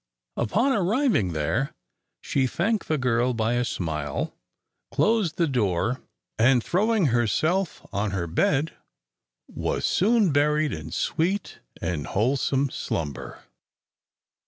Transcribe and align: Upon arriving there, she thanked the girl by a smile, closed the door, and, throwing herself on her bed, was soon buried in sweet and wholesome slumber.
Upon 0.35 0.71
arriving 0.73 1.33
there, 1.33 1.75
she 2.23 2.47
thanked 2.47 2.87
the 2.87 2.97
girl 2.97 3.35
by 3.35 3.53
a 3.53 3.63
smile, 3.63 4.35
closed 4.91 5.37
the 5.37 5.45
door, 5.45 6.01
and, 6.39 6.63
throwing 6.63 7.09
herself 7.13 7.85
on 7.93 8.09
her 8.09 8.25
bed, 8.25 8.73
was 9.47 9.85
soon 9.85 10.31
buried 10.33 10.73
in 10.73 10.89
sweet 10.89 11.59
and 11.83 12.07
wholesome 12.07 12.71
slumber. 12.71 13.43